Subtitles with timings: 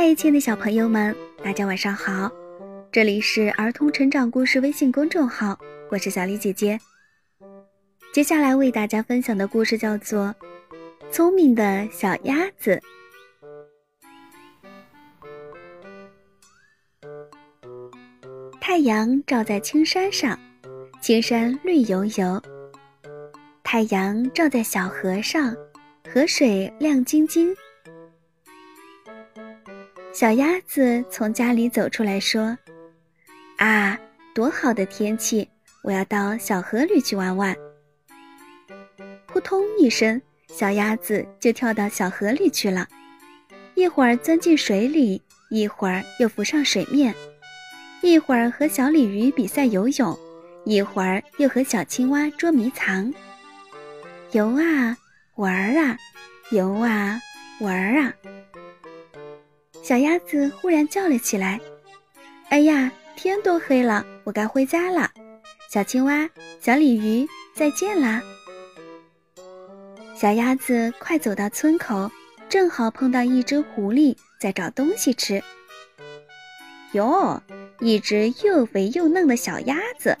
[0.00, 2.30] 嗨，亲爱的小朋友们，大家晚上好！
[2.92, 5.58] 这里是儿童成长故事微信公众号，
[5.90, 6.78] 我是小丽姐姐。
[8.12, 10.32] 接下来为大家分享的故事叫做
[11.10, 12.80] 《聪明的小鸭子》。
[18.60, 20.38] 太阳照在青山上，
[21.02, 22.40] 青山绿油油；
[23.64, 25.52] 太阳照在小河上，
[26.08, 27.52] 河水亮晶晶。
[30.18, 32.58] 小鸭子从家里走出来，说
[33.58, 33.96] ：“啊，
[34.34, 35.48] 多好的天气！
[35.84, 37.56] 我要到小河里去玩玩。”
[39.28, 42.88] 扑通一声，小鸭子就跳到小河里去了。
[43.76, 47.14] 一会儿钻进水里，一会儿又浮上水面；
[48.02, 50.18] 一会儿和小鲤鱼比赛游泳，
[50.64, 53.14] 一会儿又和小青蛙捉迷藏。
[54.32, 54.96] 游啊，
[55.36, 55.96] 玩啊，
[56.50, 57.20] 游啊，
[57.60, 58.12] 玩啊。
[59.88, 61.58] 小鸭子忽然叫了起来
[62.50, 65.10] ：“哎呀，天都黑了，我该回家了。”
[65.72, 66.28] 小青蛙、
[66.60, 68.22] 小鲤鱼，再见啦！
[70.14, 72.10] 小鸭子快走到村口，
[72.50, 75.42] 正好碰到一只狐狸在找东西吃。
[76.92, 77.42] 哟，
[77.80, 80.18] 一只又肥又嫩的小鸭子。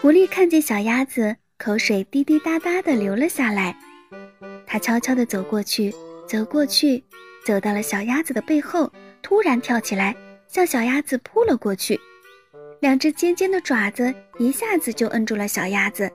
[0.00, 3.76] 狐狸看见小鸭子，口水滴滴答答的流了下来。
[4.68, 5.92] 它悄悄地走过去。
[6.26, 7.02] 走过去，
[7.44, 10.14] 走到了小鸭子的背后，突然跳起来，
[10.48, 11.98] 向小鸭子扑了过去。
[12.80, 16.10] 两只尖尖的爪子一下子就摁住了小鸭子。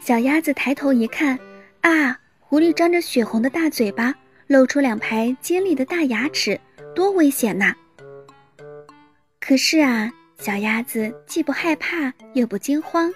[0.00, 1.38] 小鸭子抬头一看，
[1.80, 4.14] 啊，狐狸张着血红的大嘴巴，
[4.46, 6.58] 露出两排尖利的大牙齿，
[6.94, 7.74] 多危险呐！
[9.40, 13.12] 可是啊，小鸭子既不害怕，又不惊慌。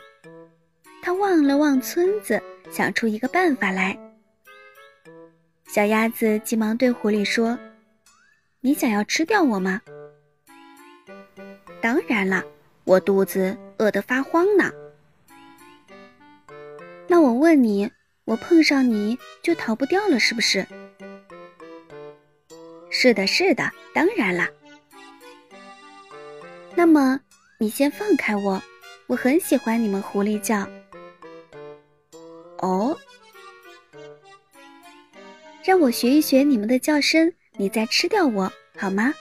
[1.03, 3.99] 它望了望村子，想出一个办法来。
[5.73, 7.59] 小鸭子急忙对狐狸说
[8.61, 9.81] ：“你想要吃掉我吗
[11.81, 12.45] ？”“当然了，
[12.85, 14.71] 我肚子饿得发慌呢。
[17.09, 17.91] ”“那我问你，
[18.27, 20.67] 我碰上你就逃不掉了，是不是
[22.93, 24.47] ？”“是的，是的，当然了。
[26.77, 27.19] ”“那么
[27.57, 28.63] 你先放开我，
[29.07, 30.69] 我很喜欢你们狐狸叫。
[32.61, 32.95] ”“哦。”
[35.65, 39.15] 让我学一学你们的叫声，你再吃掉我好吗？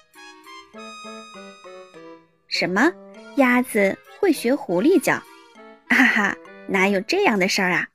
[2.47, 2.91] 什么？
[3.35, 5.13] 鸭子会学狐狸叫？
[5.87, 6.37] 哈哈，
[6.67, 7.87] 哪有这样的事儿啊？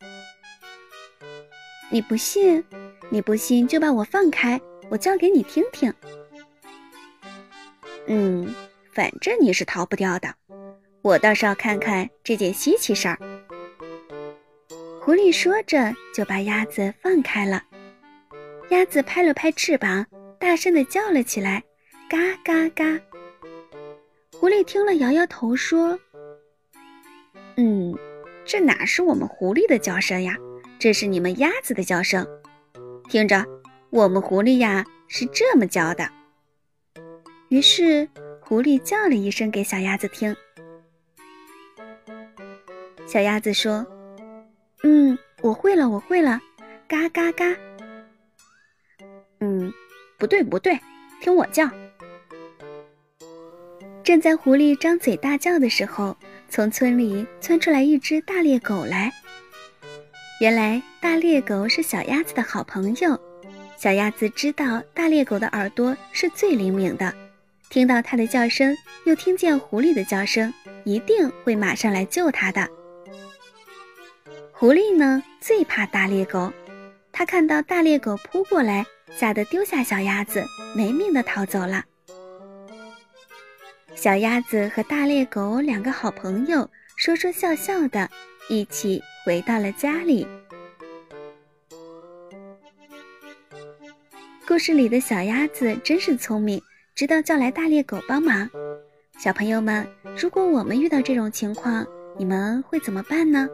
[1.90, 2.62] 你不信？
[3.10, 5.92] 你不信就把我放开，我叫给你听听。
[8.06, 8.54] 嗯，
[8.92, 10.32] 反正你是逃不掉的，
[11.02, 13.18] 我倒是要看看这件稀奇事儿。
[15.00, 17.62] 狐狸说着，就把鸭子放开了。
[18.71, 20.04] 鸭子拍了拍翅膀，
[20.41, 21.62] 大声地叫了起来
[22.10, 22.99] ：“嘎嘎嘎！”
[24.38, 25.99] 狐狸听了，摇摇头说
[27.56, 27.97] ：“嗯，
[28.44, 30.37] 这哪是我们狐狸的叫声呀？
[30.78, 32.27] 这是你们鸭子的叫声。
[33.09, 33.44] 听着，
[33.91, 36.09] 我们狐狸呀是这么叫的。”
[37.48, 38.09] 于是，
[38.41, 40.37] 狐狸叫了一声给小鸭子听。
[43.06, 43.87] 小鸭子说
[44.83, 46.41] ：“嗯，我会了，我会了，
[46.88, 47.56] 嘎嘎嘎。”
[50.19, 50.78] 不对不对，
[51.21, 51.69] 听我叫。
[54.03, 56.16] 正在狐狸张嘴大叫的时候，
[56.49, 59.12] 从村里窜出来一只大猎狗来。
[60.41, 63.19] 原来大猎狗是小鸭子的好朋友，
[63.77, 67.12] 小鸭子知道大猎狗的耳朵是最灵敏的，
[67.69, 70.53] 听到它的叫声，又听见狐狸的叫声，
[70.84, 72.69] 一定会马上来救它的。
[74.53, 76.53] 狐狸呢，最怕大猎狗，
[77.12, 78.87] 它看到大猎狗扑过来。
[79.14, 80.44] 吓得丢下小鸭子，
[80.74, 81.84] 没命的逃走了。
[83.94, 88.08] 小鸭子和大猎狗两个好朋友，说说笑笑的，
[88.48, 90.26] 一起回到了家里。
[94.47, 96.60] 故事里的小鸭子真是聪明，
[96.94, 98.48] 知道叫来大猎狗帮忙。
[99.18, 99.86] 小朋友们，
[100.16, 101.86] 如果我们遇到这种情况，
[102.18, 103.48] 你们会怎么办呢？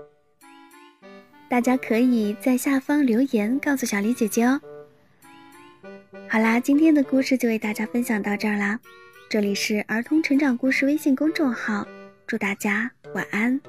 [1.48, 4.60] 大家可以在下方留言告诉小李姐姐哦。
[6.32, 8.80] 好啦，今天的故事就为大家分享到这儿啦。
[9.28, 11.86] 这里是儿童成长故事微信公众号，
[12.26, 13.60] 祝大家晚安。